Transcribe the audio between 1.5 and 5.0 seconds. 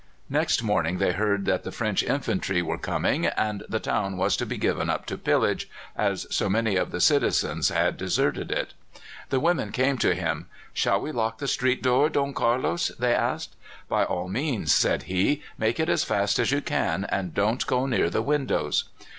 the French infantry were coming, and the town was to be given